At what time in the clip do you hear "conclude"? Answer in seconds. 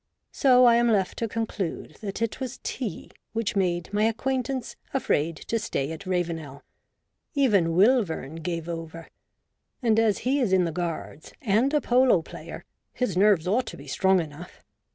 1.27-1.97